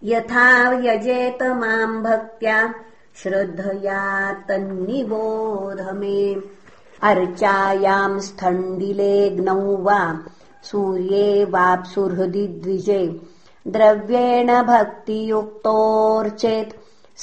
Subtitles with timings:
[0.04, 2.74] यथा यजेत माम् भक्त्या
[3.16, 6.36] श्रद्धया तन्निबोध मे
[7.10, 10.00] अर्चायाम् स्थण्डिलेऽग्नौ वा
[10.70, 13.02] सूर्ये वाप्सुहृदि द्विजे
[13.76, 16.76] द्रव्येण भक्तियुक्तोर्चेत्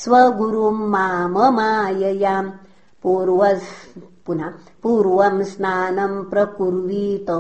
[0.02, 2.50] स्वगुरुम् माममाययाम्
[3.02, 3.42] पूर्व
[4.26, 4.50] पुनः
[4.82, 7.30] पूर्वम् स्नानम् प्रकुर्वीत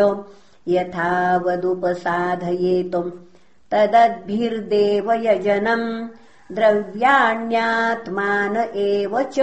[0.75, 3.17] यथावदुपसाधयेतुम्
[3.73, 5.89] तदद्भिर्देवयजनम्
[6.55, 9.41] द्रव्याण्यात्मान एव च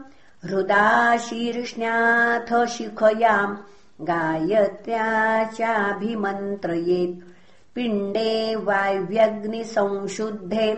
[0.43, 3.55] हृदा शीर्ष्ण्याथ शिखयाम्
[4.01, 7.27] गायत्र्या चाभिमन्त्रयेत्।
[7.75, 10.75] पिण्डे वायव्यग्निसंशुद्धे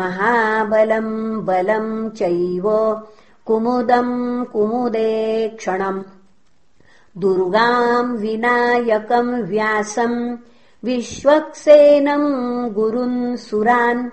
[0.00, 1.16] महाबलम्
[1.46, 2.66] बलम् चैव
[3.46, 4.14] कुमुदम्
[4.52, 5.12] कुमुदे
[5.58, 6.02] क्षणम्
[7.22, 10.18] दुर्गाम् विनायकम् व्यासम्
[10.84, 12.28] विश्वक्सेनम्
[12.74, 14.08] गुरुन् सुरान्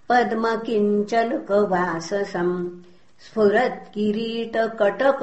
[0.09, 2.55] पद्मकिञ्चलकवाससम्
[3.25, 5.21] स्फुरत्किरीटकटक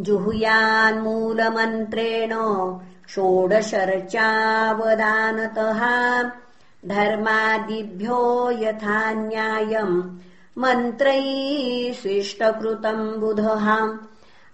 [0.00, 2.34] जुहुयान्मूलमन्त्रेण
[3.08, 5.80] षोडशर्चावदानतः
[6.88, 10.18] धर्मादिभ्यो यथा न्यायम्
[10.58, 13.98] मन्त्रैः शिष्टकृतम् बुधः।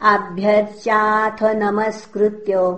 [0.00, 2.76] अभ्यर्च्याथ नमस्कृत्य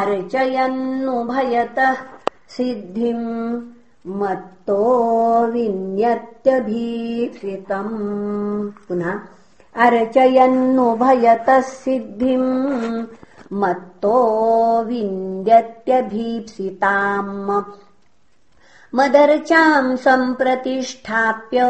[0.00, 1.96] अर्चयन्नुभयतः
[2.56, 3.26] सिद्धिम्
[4.20, 4.78] मत्तो
[5.52, 6.28] विन्यत्यभीप्सितम्
[8.88, 9.10] पुनः
[9.86, 12.52] अर्चयन्नुभयतः सिद्धिम्
[13.62, 14.16] मत्तो
[14.88, 17.34] विन्द्यत्यभीप्सिताम्
[18.98, 21.60] मदर्चाम् सम्प्रतिष्ठाप्य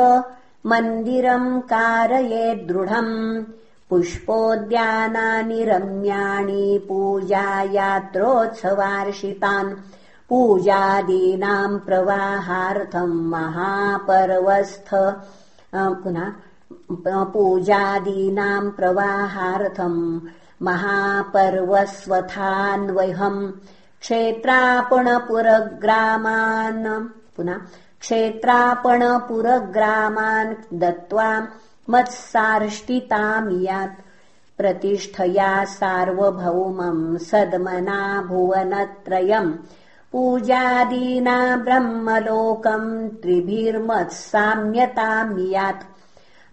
[0.71, 3.14] मन्दिरम् कारये दृढम्
[3.90, 9.71] पुष्पोद्यानानि रम्याणि पूजायात्रोत्सवार्षितान्
[10.28, 14.90] पूजादीनाम् प्रवाहार्थम् महापर्वस्थ
[16.02, 16.28] पुनः
[17.35, 20.00] पूजादीनाम् प्रवाहार्थम्
[20.69, 23.40] महापर्वस्वथान्वहम्
[24.02, 26.87] क्षेत्रापणपुरग्रामान्
[27.37, 27.59] पुनः
[28.02, 31.28] क्षेत्रापणपुरग्रामान् दत्त्वा
[31.90, 34.02] मत्सार्ष्टितामियात्
[34.59, 39.52] प्रतिष्ठया सार्वभौमम् सद्मना भुवनत्रयम्
[40.12, 42.90] पूजादीना ब्रह्मलोकम्
[43.23, 45.88] त्रिभिर्मत्साम्यतामियात्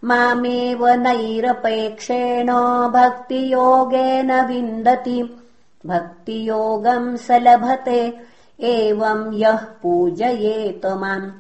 [0.10, 2.50] मामेव नैरपेक्षेण
[2.98, 5.20] भक्तियोगेन विन्दति।
[5.86, 8.02] भक्तियोगम् स लभते
[8.62, 11.32] एवम् यः पूजयेत माम्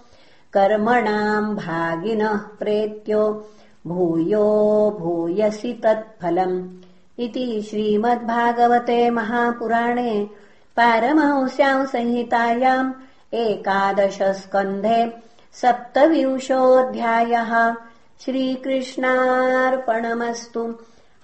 [0.54, 3.50] कर्मणाम् भागिनः प्रेत्यो
[3.88, 6.70] भूयो भूयसि तत्फलम्
[7.20, 10.29] इति श्रीमद्भागवते महापुराणे
[10.77, 12.94] पारमहंस्याम् संहितायाम्
[13.34, 15.13] एकादशस्कन्धे
[15.53, 17.75] सप्तविंशोऽध्यायः।
[18.25, 20.75] श्रीकृष्णार्पणमस्तु।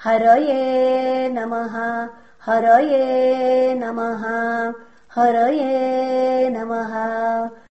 [0.04, 2.08] हरये नमः
[2.46, 4.24] हरये नमः
[5.16, 6.94] हरये नमः